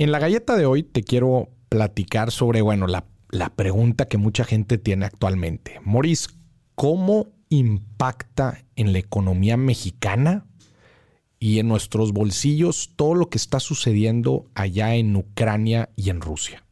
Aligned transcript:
En 0.00 0.12
la 0.12 0.20
galleta 0.20 0.56
de 0.56 0.64
hoy 0.64 0.84
te 0.84 1.02
quiero 1.02 1.48
platicar 1.68 2.30
sobre, 2.30 2.62
bueno, 2.62 2.86
la, 2.86 3.04
la 3.30 3.50
pregunta 3.50 4.06
que 4.06 4.16
mucha 4.16 4.44
gente 4.44 4.78
tiene 4.78 5.04
actualmente. 5.04 5.80
Moris, 5.82 6.28
¿cómo 6.76 7.32
impacta 7.48 8.64
en 8.76 8.92
la 8.92 9.00
economía 9.00 9.56
mexicana 9.56 10.46
y 11.40 11.58
en 11.58 11.66
nuestros 11.66 12.12
bolsillos 12.12 12.92
todo 12.94 13.16
lo 13.16 13.28
que 13.28 13.38
está 13.38 13.58
sucediendo 13.58 14.46
allá 14.54 14.94
en 14.94 15.16
Ucrania 15.16 15.90
y 15.96 16.10
en 16.10 16.20
Rusia? 16.20 16.64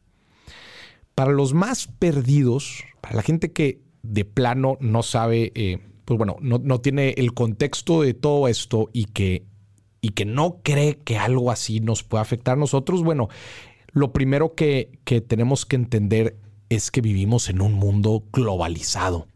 Para 1.13 1.33
los 1.33 1.53
más 1.53 1.87
perdidos, 1.99 2.85
para 3.01 3.17
la 3.17 3.23
gente 3.23 3.51
que 3.51 3.81
de 4.03 4.23
plano 4.23 4.77
no 4.79 5.03
sabe, 5.03 5.51
eh, 5.53 5.79
pues 6.05 6.17
bueno, 6.17 6.37
no, 6.39 6.79
tiene 6.79 7.09
el 7.17 7.33
contexto 7.33 8.03
de 8.03 8.13
todo 8.13 8.47
esto 8.47 8.89
y 8.93 9.03
que, 9.03 9.43
y 10.01 10.09
que 10.09 10.25
no 10.25 10.59
cree 10.63 10.97
que 10.97 11.17
algo 11.17 11.51
así 11.51 11.79
nos 11.79 12.03
pueda 12.03 12.21
afectar 12.21 12.53
a 12.53 12.59
nosotros, 12.59 13.03
bueno, 13.03 13.29
lo 13.91 14.13
primero 14.13 14.55
que, 14.55 14.99
que 15.03 15.21
tenemos 15.21 15.65
que 15.65 15.75
entender 15.75 16.37
es 16.69 16.91
que 16.91 17.01
vivimos 17.01 17.49
en 17.49 17.61
un 17.61 17.73
mundo 17.73 18.23
globalizado. 18.31 19.27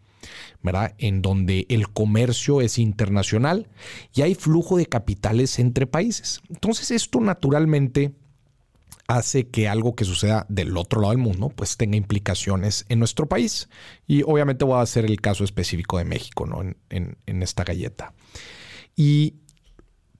¿verdad? 0.63 0.93
En 0.99 1.23
donde 1.23 1.65
el 1.69 1.89
comercio 1.89 2.61
es 2.61 2.77
internacional 2.77 3.67
y 4.13 4.21
hay 4.21 4.35
flujo 4.35 4.77
de 4.77 4.85
capitales 4.85 5.57
entre 5.57 5.87
países. 5.87 6.41
Entonces 6.49 6.91
esto 6.91 7.19
naturalmente 7.19 8.13
hace 9.07 9.47
que 9.47 9.67
algo 9.67 9.95
que 9.95 10.05
suceda 10.05 10.45
del 10.49 10.77
otro 10.77 11.01
lado 11.01 11.11
del 11.11 11.21
mundo 11.21 11.49
pues 11.49 11.77
tenga 11.77 11.97
implicaciones 11.97 12.85
en 12.89 12.99
nuestro 12.99 13.27
país. 13.27 13.69
Y 14.07 14.23
obviamente 14.23 14.65
voy 14.65 14.75
a 14.77 14.81
hacer 14.81 15.05
el 15.05 15.19
caso 15.19 15.43
específico 15.43 15.97
de 15.97 16.05
México, 16.05 16.45
¿no? 16.45 16.61
En, 16.89 17.17
esta 17.41 17.63
galleta. 17.63 18.13
Y 18.95 19.35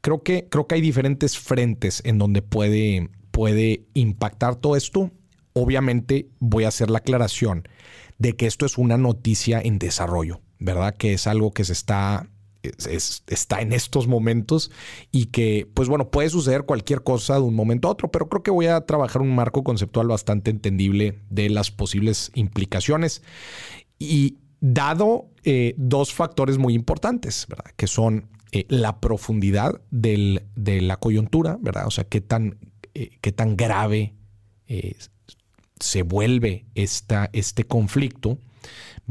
creo 0.02 0.24
que, 0.24 0.48
creo 0.50 0.68
que 0.68 0.76
hay 0.76 0.82
diferentes 0.82 1.38
frentes 1.38 2.02
en 2.06 2.18
donde 2.18 2.42
puede, 2.42 3.10
puede 3.32 3.86
impactar 3.94 4.56
todo 4.56 4.76
esto. 4.76 5.12
Obviamente 5.54 6.30
voy 6.40 6.66
a 6.66 6.70
hacer 6.70 6.90
la 6.90 7.00
aclaración 7.00 7.68
de 8.18 8.36
que 8.36 8.46
esto 8.46 8.66
es 8.66 8.78
una 8.78 8.98
noticia 8.98 9.60
en 9.62 9.80
desarrollo, 9.80 10.42
¿verdad? 10.60 10.96
Que 10.96 11.14
es 11.14 11.28
algo 11.28 11.52
que 11.52 11.64
se 11.64 11.74
está 11.74 12.28
está 13.28 13.62
en 13.62 13.74
estos 13.74 14.08
momentos 14.08 14.72
y 15.12 15.28
que, 15.28 15.68
pues 15.74 15.90
bueno, 15.90 16.12
puede 16.12 16.30
suceder 16.30 16.64
cualquier 16.64 17.02
cosa 17.02 17.36
de 17.36 17.42
un 17.42 17.56
momento 17.56 17.88
a 17.88 17.92
otro, 17.92 18.12
pero 18.12 18.30
creo 18.30 18.44
que 18.44 18.52
voy 18.52 18.68
a 18.68 18.82
trabajar 18.82 19.22
un 19.22 19.34
marco 19.34 19.64
conceptual 19.64 20.08
bastante 20.08 20.52
entendible 20.52 21.20
de 21.30 21.50
las 21.50 21.72
posibles 21.72 22.32
implicaciones. 22.36 23.24
Y 23.98 24.38
dado 24.60 25.32
eh, 25.44 25.74
dos 25.78 26.14
factores 26.14 26.58
muy 26.60 26.76
importantes, 26.76 27.48
¿verdad? 27.50 27.72
Que 27.76 27.88
son 27.88 28.30
eh, 28.52 28.66
la 28.70 29.00
profundidad 29.00 29.82
de 29.90 30.42
la 30.82 30.98
coyuntura, 30.98 31.58
¿verdad? 31.62 31.88
O 31.88 31.92
sea, 31.92 32.04
qué 32.04 32.22
tan, 32.22 32.58
eh, 32.94 33.18
qué 33.22 33.32
tan 33.32 33.56
grave 33.56 34.14
se 35.80 36.04
vuelve 36.04 36.66
esta, 36.76 37.30
este 37.34 37.66
conflicto 37.66 38.38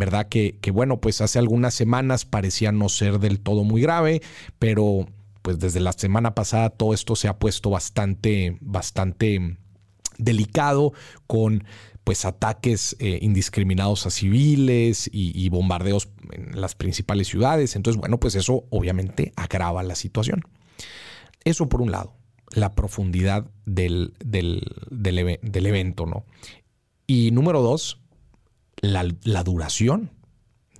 ¿verdad? 0.00 0.28
Que, 0.28 0.58
bueno, 0.72 1.00
pues 1.00 1.20
hace 1.20 1.38
algunas 1.38 1.74
semanas 1.74 2.24
parecía 2.24 2.72
no 2.72 2.88
ser 2.88 3.18
del 3.18 3.40
todo 3.40 3.64
muy 3.64 3.82
grave, 3.82 4.22
pero 4.58 5.06
pues 5.42 5.58
desde 5.58 5.80
la 5.80 5.92
semana 5.92 6.34
pasada 6.34 6.70
todo 6.70 6.94
esto 6.94 7.16
se 7.16 7.28
ha 7.28 7.38
puesto 7.38 7.70
bastante, 7.70 8.56
bastante 8.60 9.58
delicado 10.18 10.92
con 11.26 11.64
pues 12.10 12.24
ataques 12.24 12.96
eh, 12.98 13.20
indiscriminados 13.22 14.04
a 14.04 14.10
civiles 14.10 15.08
y, 15.12 15.48
bombardeos 15.48 16.08
en 16.32 16.60
las 16.60 16.74
principales 16.74 17.28
ciudades. 17.28 17.76
Entonces, 17.76 18.00
bueno, 18.00 18.18
pues 18.18 18.34
eso 18.34 18.64
obviamente 18.70 19.32
agrava 19.36 19.84
la 19.84 19.94
situación. 19.94 20.42
Eso 21.44 21.68
por 21.68 21.80
un 21.80 21.92
lado, 21.92 22.16
la 22.52 22.74
profundidad 22.74 23.48
del, 23.64 24.14
del, 24.18 24.58
evento, 25.20 26.04
¿no? 26.04 26.24
Y 27.06 27.30
número 27.30 27.62
dos, 27.62 28.00
la, 28.80 29.04
duración 29.44 30.10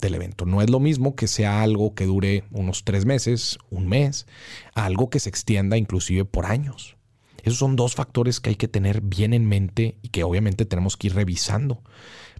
del 0.00 0.16
evento. 0.16 0.46
No 0.46 0.62
es 0.62 0.68
lo 0.68 0.80
mismo 0.80 1.14
que 1.14 1.28
sea 1.28 1.62
algo 1.62 1.94
que 1.94 2.06
dure 2.06 2.42
unos 2.50 2.82
tres 2.82 3.06
meses, 3.06 3.56
un 3.70 3.86
mes, 3.86 4.26
algo 4.74 5.10
que 5.10 5.20
se 5.20 5.28
extienda 5.28 5.76
inclusive 5.76 6.24
por 6.24 6.46
años. 6.46 6.96
Esos 7.42 7.58
son 7.58 7.76
dos 7.76 7.94
factores 7.94 8.40
que 8.40 8.50
hay 8.50 8.56
que 8.56 8.68
tener 8.68 9.00
bien 9.00 9.34
en 9.34 9.46
mente 9.46 9.98
y 10.02 10.08
que 10.08 10.24
obviamente 10.24 10.64
tenemos 10.64 10.96
que 10.96 11.08
ir 11.08 11.14
revisando 11.14 11.82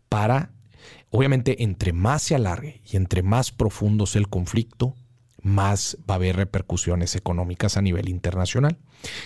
para, 0.09 0.51
obviamente, 1.11 1.63
entre 1.63 1.93
más 1.93 2.23
se 2.23 2.35
alargue 2.35 2.83
y 2.91 2.97
entre 2.97 3.23
más 3.23 3.51
profundo 3.53 4.07
sea 4.07 4.21
el 4.21 4.29
conflicto, 4.29 4.95
más 5.43 5.97
va 6.09 6.15
a 6.15 6.17
haber 6.17 6.37
repercusiones 6.37 7.17
económicas 7.17 7.77
a 7.77 7.83
nivel 7.83 8.09
internacional. 8.09 8.79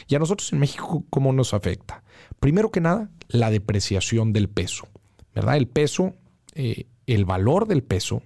Y 0.06 0.14
a 0.14 0.18
nosotros 0.18 0.52
en 0.52 0.60
México, 0.60 1.04
¿cómo 1.10 1.32
nos 1.32 1.54
afecta? 1.54 2.04
Primero 2.38 2.70
que 2.70 2.80
nada, 2.80 3.10
la 3.28 3.50
depreciación 3.50 4.32
del 4.32 4.48
peso. 4.48 4.88
¿Verdad? 5.34 5.56
El 5.56 5.66
peso 5.66 6.14
eh, 6.54 6.86
el 7.06 7.24
valor 7.24 7.66
del 7.66 7.82
peso, 7.82 8.22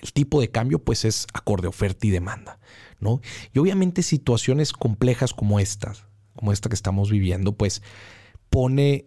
el 0.00 0.12
tipo 0.12 0.40
de 0.40 0.50
cambio, 0.50 0.78
pues 0.78 1.04
es 1.04 1.26
acorde 1.34 1.68
oferta 1.68 2.06
y 2.06 2.10
demanda, 2.10 2.58
¿no? 2.98 3.20
Y 3.52 3.58
obviamente 3.58 4.02
situaciones 4.02 4.72
complejas 4.72 5.34
como 5.34 5.60
estas, 5.60 6.06
como 6.40 6.52
esta 6.52 6.70
que 6.70 6.74
estamos 6.74 7.10
viviendo, 7.10 7.52
pues 7.52 7.82
pone 8.48 9.04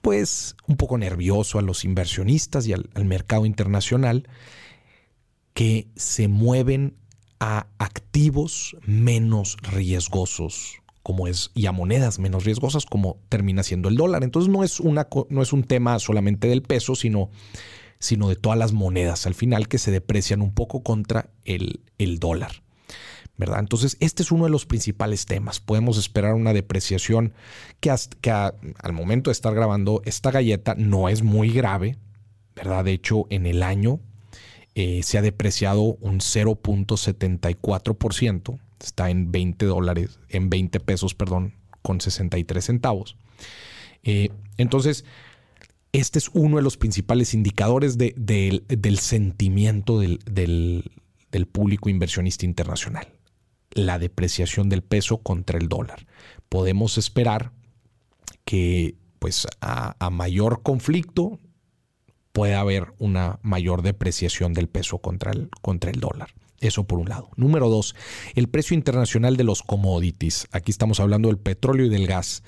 pues 0.00 0.56
un 0.66 0.76
poco 0.76 0.98
nervioso 0.98 1.60
a 1.60 1.62
los 1.62 1.84
inversionistas 1.84 2.66
y 2.66 2.72
al, 2.72 2.88
mercado 3.04 3.46
internacional 3.46 4.28
que 5.54 5.86
se 5.94 6.26
mueven 6.26 6.96
a 7.38 7.68
activos 7.78 8.76
menos 8.84 9.56
riesgosos 9.62 10.80
como 11.04 11.28
es 11.28 11.52
y 11.54 11.66
a 11.66 11.72
monedas 11.72 12.18
menos 12.18 12.44
riesgosas 12.44 12.84
como 12.84 13.18
termina 13.28 13.62
siendo 13.62 13.88
el 13.88 13.96
dólar. 13.96 14.24
Entonces 14.24 14.52
no 14.52 14.64
es, 14.64 14.80
una, 14.80 15.06
no 15.28 15.42
es 15.42 15.52
un 15.52 15.62
tema 15.62 16.00
solamente 16.00 16.48
del 16.48 16.62
peso, 16.62 16.96
sino, 16.96 17.30
sino 18.00 18.28
de 18.28 18.34
todas 18.34 18.58
las 18.58 18.72
monedas 18.72 19.24
al 19.24 19.34
final 19.34 19.68
que 19.68 19.78
se 19.78 19.92
deprecian 19.92 20.42
un 20.42 20.52
poco 20.52 20.82
contra 20.82 21.30
el, 21.44 21.80
el 21.98 22.18
dólar. 22.18 22.65
¿Verdad? 23.36 23.60
Entonces, 23.60 23.96
este 24.00 24.22
es 24.22 24.32
uno 24.32 24.44
de 24.44 24.50
los 24.50 24.66
principales 24.66 25.26
temas. 25.26 25.60
Podemos 25.60 25.98
esperar 25.98 26.34
una 26.34 26.52
depreciación 26.52 27.32
que, 27.80 27.90
al 27.90 28.92
momento 28.92 29.30
de 29.30 29.32
estar 29.32 29.54
grabando 29.54 30.02
esta 30.04 30.30
galleta 30.30 30.74
no 30.76 31.08
es 31.08 31.22
muy 31.22 31.50
grave, 31.50 31.96
¿verdad? 32.54 32.84
De 32.84 32.92
hecho, 32.92 33.26
en 33.30 33.46
el 33.46 33.62
año 33.62 34.00
eh, 34.74 35.02
se 35.02 35.16
ha 35.18 35.22
depreciado 35.22 35.96
un 36.00 36.20
0.74%, 36.20 38.60
está 38.82 39.10
en 39.10 39.32
20 39.32 39.66
dólares, 39.66 40.20
en 40.28 40.50
20 40.50 40.80
pesos, 40.80 41.14
perdón, 41.14 41.54
con 41.82 42.00
63 42.00 42.64
centavos. 42.64 43.16
Eh, 44.02 44.30
entonces, 44.56 45.04
este 45.92 46.18
es 46.18 46.28
uno 46.32 46.56
de 46.56 46.62
los 46.62 46.76
principales 46.76 47.32
indicadores 47.32 47.96
del 47.96 48.98
sentimiento 48.98 49.98
del, 49.98 50.20
público 51.52 51.88
inversionista 51.88 52.44
internacional, 52.44 53.08
la 53.72 53.98
depreciación 53.98 54.68
del 54.68 54.82
peso 54.82 55.18
contra 55.18 55.58
el 55.58 55.68
dólar. 55.68 56.06
Podemos 56.48 56.98
esperar 56.98 57.52
que 58.44 58.96
pues 59.18 59.46
a, 59.60 60.10
mayor 60.10 60.62
conflicto 60.62 61.40
puede 62.32 62.54
haber 62.54 62.92
una 62.98 63.38
mayor 63.42 63.82
depreciación 63.82 64.52
del 64.52 64.68
peso 64.68 64.98
contra 64.98 65.32
el, 65.32 65.50
contra 65.62 65.90
el 65.90 66.00
dólar. 66.00 66.30
Eso 66.60 66.84
por 66.84 66.98
un 66.98 67.08
lado. 67.08 67.30
Número 67.36 67.68
dos, 67.68 67.94
el 68.34 68.48
precio 68.48 68.74
internacional 68.74 69.36
de 69.36 69.44
los 69.44 69.62
commodities. 69.62 70.46
Aquí 70.52 70.70
estamos 70.70 71.00
hablando 71.00 71.28
del 71.28 71.38
petróleo 71.38 71.86
y 71.86 71.90
del 71.90 72.06
gas. 72.06 72.42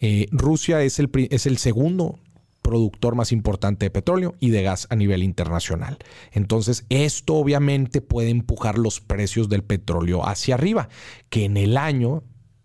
Eh, 0.00 0.26
Rusia 0.30 0.82
es 0.82 0.98
el, 0.98 1.10
es 1.30 1.46
el 1.46 1.58
segundo 1.58 2.18
productor 2.62 3.14
más 3.14 3.32
importante 3.32 3.86
de 3.86 3.90
petróleo 3.90 4.34
y 4.40 4.50
de 4.50 4.62
gas 4.62 4.86
a 4.90 4.96
nivel 4.96 5.22
internacional. 5.22 5.98
Entonces, 6.30 6.86
esto 6.88 7.34
obviamente 7.34 8.00
puede 8.00 8.30
empujar 8.30 8.78
los 8.78 9.00
precios 9.00 9.48
del 9.48 9.64
petróleo 9.64 10.26
hacia 10.26 10.54
arriba, 10.54 10.88
que 11.28 11.44
en 11.44 11.56
el 11.56 11.76
año 11.76 12.22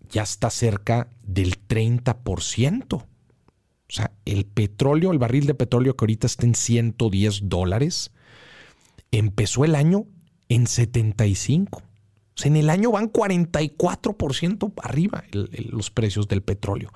ya 0.09 0.23
está 0.23 0.49
cerca 0.49 1.09
del 1.23 1.67
30%. 1.67 2.94
O 2.94 3.05
sea, 3.89 4.11
el 4.25 4.45
petróleo, 4.45 5.11
el 5.11 5.19
barril 5.19 5.47
de 5.47 5.53
petróleo 5.53 5.95
que 5.95 6.03
ahorita 6.03 6.27
está 6.27 6.45
en 6.45 6.55
110 6.55 7.50
dólares, 7.50 8.11
empezó 9.11 9.65
el 9.65 9.75
año 9.75 10.05
en 10.50 10.67
75. 10.67 11.79
O 11.79 12.39
sea, 12.39 12.50
en 12.50 12.57
el 12.57 12.69
año 12.69 12.91
van 12.91 13.11
44% 13.11 14.73
arriba 14.83 15.23
los 15.31 15.89
precios 15.89 16.27
del 16.27 16.43
petróleo. 16.43 16.91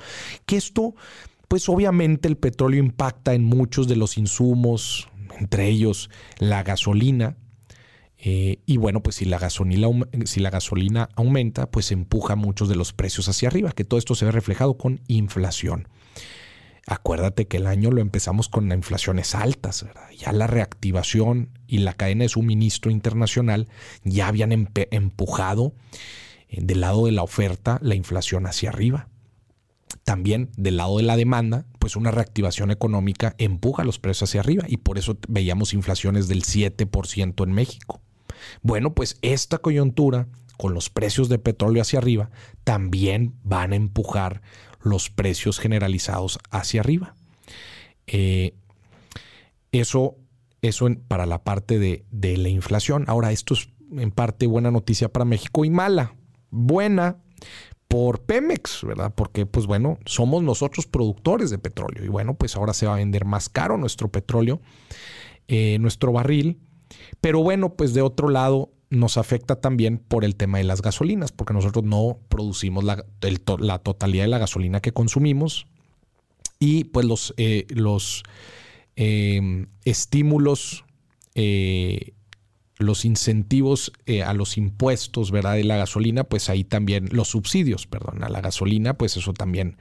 Que 0.45 0.57
esto, 0.57 0.94
pues 1.51 1.68
obviamente 1.68 2.30
el 2.30 2.38
petróleo 2.38 2.80
impacta 2.80 3.33
en 3.33 3.44
muchos 3.44 3.89
de 3.89 3.98
los 3.98 4.18
insumos, 4.18 5.09
entre 5.38 5.68
ellos 5.68 6.09
la 6.39 6.63
gasolina. 6.63 7.36
Eh, 8.18 8.59
y 8.65 8.77
bueno, 8.77 9.03
pues 9.03 9.18
si 9.18 9.25
la, 9.25 9.38
gasolina, 9.38 11.09
aumenta, 11.13 11.69
pues 11.69 11.92
empuja 11.92 12.38
muchos 12.38 12.69
de 12.69 12.77
los 12.77 12.94
precios 12.94 13.27
hacia 13.27 13.50
arriba, 13.50 13.74
que 13.74 13.83
todo 13.83 13.98
esto 13.98 14.15
se 14.15 14.24
ve 14.24 14.31
reflejado 14.31 14.77
con 14.77 15.01
inflación. 15.07 15.89
Acuérdate 16.88 17.48
que 17.48 17.57
el 17.57 17.68
año 17.68 17.92
lo 17.92 18.00
empezamos 18.00 18.47
con 18.47 18.71
inflaciones 18.71 19.36
altas. 19.36 19.86
Ya 20.18 20.31
la 20.31 20.47
reactivación 20.47 21.50
y 21.68 21.80
la 21.80 21.95
cadena 21.95 22.24
de 22.24 22.30
suministro 22.30 22.92
internacional 22.92 23.68
ya 24.06 24.30
habían 24.30 24.54
empujado 24.54 25.74
eh, 26.47 26.62
del 26.62 26.80
lado 26.80 27.07
de 27.07 27.12
la 27.12 27.24
oferta 27.24 27.77
la 27.81 27.95
inflación 27.95 28.47
hacia 28.47 28.69
arriba. 28.69 29.09
También 30.12 30.50
del 30.58 30.75
lado 30.75 30.98
de 30.98 31.04
la 31.04 31.16
demanda, 31.16 31.63
pues 31.80 31.96
una 31.96 32.12
reactivación 32.12 32.69
económica 32.69 33.34
empuja 33.38 33.86
los 33.86 33.98
precios 33.98 34.30
hacia 34.30 34.42
arriba 34.42 34.66
y 34.68 34.75
por 34.75 34.98
eso 34.98 35.18
veíamos 35.30 35.74
inflaciones 35.74 36.28
del 36.28 36.44
7% 36.44 37.42
en 37.46 37.54
México. 37.54 38.02
Bueno, 38.62 38.94
pues 38.94 39.18
esta 39.22 39.60
coyuntura 39.60 40.28
con 40.58 40.74
los 40.74 40.90
precios 40.90 41.30
de 41.30 41.40
petróleo 41.40 41.81
hacia 41.81 42.00
arriba 42.00 42.30
también 42.66 43.36
van 43.46 43.72
a 43.72 43.78
empujar 43.78 44.42
los 44.81 45.10
precios 45.10 45.60
generalizados 45.60 46.40
hacia 46.50 46.81
arriba. 46.81 47.16
Eh, 48.06 48.54
eso, 49.72 50.18
eso 50.62 50.90
para 51.07 51.25
la 51.25 51.42
parte 51.46 51.80
de, 51.80 52.04
de 52.12 52.36
la 52.36 52.50
inflación. 52.50 53.06
Ahora, 53.07 53.31
esto 53.31 53.54
es 53.54 53.69
en 53.96 54.12
parte 54.12 54.46
buena 54.46 54.72
noticia 54.72 55.07
para 55.07 55.24
México 55.24 55.64
y 55.64 55.69
mala. 55.69 56.16
Buena 56.50 57.16
por 57.92 58.22
Pemex, 58.22 58.86
¿verdad? 58.86 59.12
Porque, 59.14 59.46
pues 59.46 59.68
bueno, 59.68 60.00
somos 60.06 60.42
nosotros 60.44 60.88
productores 60.88 61.50
de 61.50 61.58
petróleo 61.58 62.06
y 62.06 62.08
bueno, 62.08 62.36
pues 62.36 62.56
ahora 62.56 62.74
se 62.74 62.86
va 62.86 62.94
a 62.94 63.00
vender 63.00 63.26
más 63.26 63.50
caro 63.50 63.76
nuestro 63.76 64.08
petróleo, 64.08 64.62
eh, 65.50 65.78
nuestro 65.78 66.14
barril. 66.14 66.62
Pero 67.20 67.44
bueno, 67.44 67.74
pues 67.74 67.94
de 67.94 68.02
otro 68.02 68.30
lado 68.30 68.72
nos 68.90 69.18
afecta 69.18 69.60
también 69.60 69.98
por 69.98 70.24
el 70.24 70.38
tema 70.38 70.60
de 70.60 70.64
las 70.64 70.82
gasolinas, 70.82 71.34
porque 71.34 71.54
nosotros 71.54 71.84
no 71.84 72.18
producimos 72.30 72.86
la, 72.86 73.04
totalidad 73.80 74.24
de 74.24 74.30
la 74.30 74.38
gasolina 74.38 74.80
que 74.80 74.94
consumimos 74.94 75.68
y 76.60 76.86
pues 76.86 77.06
los, 77.06 77.34
eh, 77.36 77.66
los 77.72 78.24
em, 78.96 79.68
estímulos 79.84 80.86
eh, 81.36 82.14
los 82.81 83.06
incentivos 83.06 83.92
eh, 84.06 84.24
a 84.24 84.33
los 84.33 84.57
impuestos, 84.57 85.31
¿verdad? 85.31 85.54
De 85.56 85.63
la 85.63 85.78
gasolina, 85.78 86.24
pues 86.24 86.50
ahí 86.50 86.63
también, 86.63 87.10
los 87.12 87.30
subsidios, 87.30 87.88
perdón, 87.88 88.24
a 88.24 88.30
la 88.30 88.42
gasolina, 88.42 88.95
pues 88.95 89.18
eso 89.18 89.33
también 89.33 89.78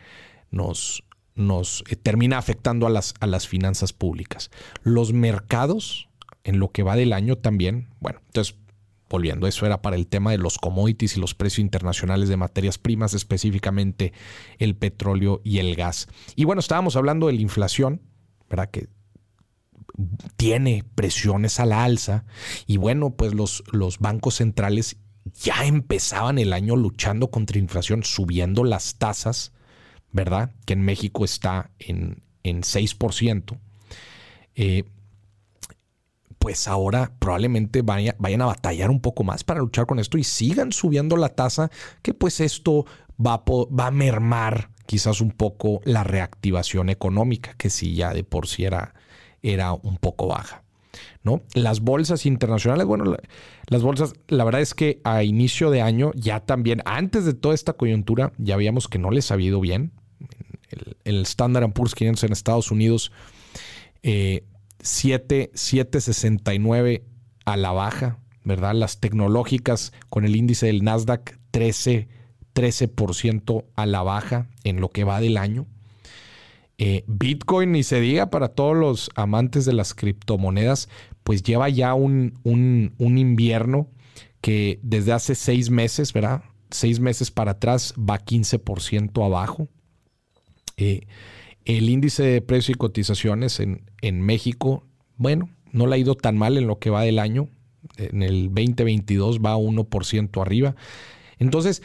nos, 0.50 1.04
nos 1.34 1.84
eh, 1.88 1.96
termina 1.96 2.38
afectando 2.38 2.86
a 2.86 2.90
las, 2.90 3.14
a 3.20 3.26
las 3.26 3.48
finanzas 3.48 3.92
públicas. 3.92 4.50
Los 4.82 5.12
mercados, 5.12 6.08
en 6.44 6.58
lo 6.58 6.70
que 6.70 6.82
va 6.82 6.96
del 6.96 7.12
año 7.12 7.36
también, 7.36 7.88
bueno, 8.00 8.20
entonces, 8.26 8.56
volviendo, 9.08 9.46
eso 9.46 9.66
era 9.66 9.82
para 9.82 9.96
el 9.96 10.06
tema 10.06 10.30
de 10.30 10.38
los 10.38 10.58
commodities 10.58 11.16
y 11.16 11.20
los 11.20 11.34
precios 11.34 11.58
internacionales 11.58 12.28
de 12.28 12.36
materias 12.36 12.78
primas, 12.78 13.12
específicamente 13.14 14.12
el 14.58 14.76
petróleo 14.76 15.40
y 15.44 15.58
el 15.58 15.74
gas. 15.74 16.06
Y 16.36 16.44
bueno, 16.44 16.60
estábamos 16.60 16.96
hablando 16.96 17.26
de 17.26 17.32
la 17.32 17.40
inflación, 17.40 18.02
¿verdad? 18.48 18.70
Que 18.70 18.88
tiene 20.36 20.84
presiones 20.94 21.60
a 21.60 21.66
la 21.66 21.84
alza 21.84 22.24
y 22.66 22.76
bueno, 22.76 23.10
pues 23.10 23.34
los, 23.34 23.64
los 23.72 23.98
bancos 23.98 24.36
centrales 24.36 24.96
ya 25.42 25.64
empezaban 25.64 26.38
el 26.38 26.52
año 26.52 26.76
luchando 26.76 27.30
contra 27.30 27.58
inflación, 27.58 28.02
subiendo 28.02 28.64
las 28.64 28.96
tasas, 28.96 29.52
¿verdad? 30.12 30.52
Que 30.64 30.72
en 30.72 30.82
México 30.82 31.24
está 31.24 31.70
en, 31.78 32.22
en 32.42 32.62
6%. 32.62 33.58
Eh, 34.56 34.84
pues 36.38 36.68
ahora 36.68 37.12
probablemente 37.18 37.82
vayan 37.82 38.40
a 38.40 38.46
batallar 38.46 38.90
un 38.90 39.00
poco 39.00 39.24
más 39.24 39.44
para 39.44 39.60
luchar 39.60 39.84
con 39.84 39.98
esto 39.98 40.16
y 40.16 40.24
sigan 40.24 40.72
subiendo 40.72 41.18
la 41.18 41.28
tasa, 41.28 41.70
que 42.00 42.14
pues 42.14 42.40
esto 42.40 42.86
va 43.24 43.44
va 43.46 43.86
a 43.86 43.90
mermar 43.90 44.70
quizás 44.86 45.20
un 45.20 45.30
poco 45.30 45.82
la 45.84 46.02
reactivación 46.02 46.88
económica, 46.88 47.54
que 47.58 47.68
sí 47.68 47.94
ya 47.94 48.14
de 48.14 48.24
por 48.24 48.48
sí 48.48 48.64
era, 48.64 48.94
era 49.42 49.72
un 49.72 49.96
poco 49.96 50.28
baja. 50.28 50.62
¿no? 51.22 51.42
Las 51.54 51.80
bolsas 51.80 52.26
internacionales, 52.26 52.86
bueno, 52.86 53.16
las 53.66 53.82
bolsas, 53.82 54.12
la 54.28 54.44
verdad 54.44 54.60
es 54.60 54.74
que 54.74 55.00
a 55.04 55.22
inicio 55.22 55.70
de 55.70 55.80
año, 55.82 56.10
ya 56.14 56.40
también, 56.40 56.82
antes 56.84 57.24
de 57.24 57.34
toda 57.34 57.54
esta 57.54 57.74
coyuntura, 57.74 58.32
ya 58.38 58.56
veíamos 58.56 58.88
que 58.88 58.98
no 58.98 59.10
les 59.10 59.30
ha 59.30 59.38
ido 59.38 59.60
bien. 59.60 59.92
El, 60.68 60.96
el 61.04 61.22
Standard 61.22 61.72
Poor's 61.72 61.94
500 61.94 62.24
en 62.24 62.32
Estados 62.32 62.70
Unidos, 62.70 63.12
7,69 64.02 66.88
eh, 66.88 67.04
a 67.44 67.56
la 67.56 67.72
baja, 67.72 68.18
¿verdad? 68.44 68.74
Las 68.74 69.00
tecnológicas 69.00 69.92
con 70.08 70.24
el 70.24 70.36
índice 70.36 70.66
del 70.66 70.84
Nasdaq 70.84 71.38
13, 71.50 72.08
13% 72.54 73.64
a 73.74 73.86
la 73.86 74.02
baja 74.02 74.48
en 74.64 74.80
lo 74.80 74.90
que 74.90 75.04
va 75.04 75.20
del 75.20 75.36
año. 75.36 75.66
Eh, 76.82 77.04
Bitcoin, 77.06 77.72
ni 77.72 77.82
se 77.82 78.00
diga 78.00 78.30
para 78.30 78.48
todos 78.48 78.74
los 78.74 79.10
amantes 79.14 79.66
de 79.66 79.74
las 79.74 79.92
criptomonedas, 79.92 80.88
pues 81.24 81.42
lleva 81.42 81.68
ya 81.68 81.92
un, 81.92 82.40
invierno 82.98 83.90
que 84.40 84.80
desde 84.82 85.12
hace 85.12 85.34
seis 85.34 85.68
meses, 85.68 86.14
¿verdad? 86.14 86.42
Seis 86.70 86.98
meses 86.98 87.30
para 87.30 87.50
atrás 87.50 87.92
va 87.98 88.24
15% 88.24 89.22
abajo. 89.22 89.68
Eh, 90.78 91.02
el 91.66 91.90
índice 91.90 92.22
de 92.22 92.40
precios 92.40 92.76
y 92.76 92.78
cotizaciones 92.78 93.60
en, 93.60 93.82
en 94.00 94.22
México, 94.22 94.86
bueno, 95.18 95.50
no 95.72 95.86
le 95.86 95.96
ha 95.96 95.98
ido 95.98 96.14
tan 96.14 96.38
mal 96.38 96.56
en 96.56 96.66
lo 96.66 96.78
que 96.78 96.88
va 96.88 97.02
del 97.02 97.18
año. 97.18 97.50
En 97.98 98.22
el 98.22 98.46
2022 98.46 99.40
va 99.40 99.54
1% 99.54 100.40
arriba. 100.40 100.76
Entonces, 101.38 101.82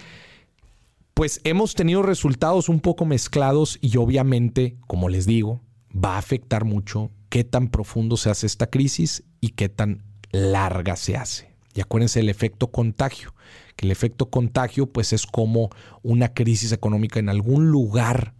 pues 1.15 1.39
hemos 1.45 1.75
tenido 1.75 2.03
resultados 2.03 2.67
un 2.67 2.81
poco 2.81 3.05
mezclados 3.05 3.79
y 3.81 3.95
obviamente, 3.97 4.77
como 4.85 5.07
les 5.07 5.25
digo, 5.25 5.61
va 5.91 6.15
a 6.15 6.17
afectar 6.19 6.65
mucho 6.65 7.09
qué 7.29 7.45
tan 7.45 7.69
profundo 7.69 8.17
se 8.17 8.29
hace 8.29 8.45
esta 8.45 8.67
crisis 8.67 9.23
y 9.39 9.51
qué 9.51 9.69
tan 9.69 10.03
larga 10.31 10.97
se 10.97 11.15
hace. 11.15 11.55
Y 11.73 11.79
acuérdense 11.79 12.19
del 12.19 12.27
efecto 12.27 12.67
contagio, 12.67 13.33
que 13.77 13.85
el 13.85 13.91
efecto 13.91 14.29
contagio 14.29 14.87
pues 14.87 15.13
es 15.13 15.25
como 15.25 15.69
una 16.03 16.33
crisis 16.33 16.73
económica 16.73 17.17
en 17.17 17.29
algún 17.29 17.71
lugar 17.71 18.33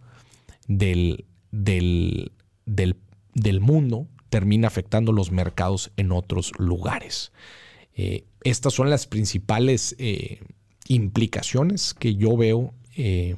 del, 0.68 1.24
del, 1.50 2.32
del, 2.66 3.60
mundo 3.60 4.06
termina 4.28 4.68
afectando 4.68 5.12
los 5.12 5.32
mercados 5.32 5.92
en 5.96 6.12
otros 6.12 6.52
lugares. 6.58 7.32
Eh, 7.94 8.26
estas 8.44 8.74
son 8.74 8.90
las 8.90 9.06
principales 9.06 9.96
eh, 9.98 10.40
implicaciones 10.88 11.94
que 11.94 12.16
yo 12.16 12.36
veo 12.36 12.74
eh, 12.96 13.36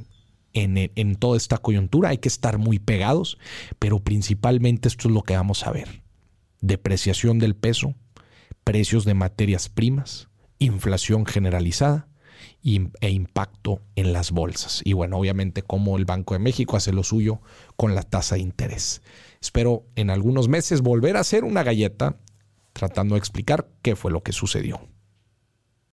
en, 0.53 1.17
toda 1.17 1.37
esta 1.37 1.59
coyuntura. 1.59 2.11
Hay 2.11 2.19
que 2.19 2.29
estar 2.29 2.59
muy 2.59 2.79
pegados, 2.79 3.39
pero 3.79 4.01
principalmente 4.01 4.89
esto 4.89 5.09
es 5.09 5.15
lo 5.15 5.23
que 5.23 5.37
vamos 5.37 5.67
a 5.67 5.73
ver. 5.73 6.03
Depreciación 6.61 7.39
del 7.39 7.55
peso, 7.55 7.95
precios 8.65 9.05
de 9.05 9.15
materias 9.15 9.69
primas, 9.69 10.29
inflación 10.59 11.27
generalizada 11.27 12.09
e 12.63 13.11
impacto 13.11 13.81
en 13.95 14.13
las 14.13 14.33
bolsas. 14.33 14.83
Y 14.85 14.93
bueno, 14.93 15.17
obviamente 15.19 15.63
como 15.63 15.97
el 15.97 16.05
Banco 16.05 16.35
de 16.35 16.41
México 16.41 16.77
hace 16.77 16.93
lo 16.93 17.03
suyo 17.03 17.41
con 17.77 17.95
la 17.95 18.03
tasa 18.03 18.35
de 18.35 18.43
interés. 18.43 19.03
Espero 19.41 19.87
en 19.95 20.11
algunos 20.11 20.49
meses 20.49 20.83
volver 20.83 21.17
a 21.17 21.21
hacer 21.21 21.45
una 21.45 21.63
galleta 21.63 22.17
tratando 22.73 23.15
de 23.15 23.21
explicar 23.21 23.69
qué 23.83 23.97
fue 23.97 24.11
lo 24.11 24.23
que 24.23 24.33
sucedió. 24.33 24.81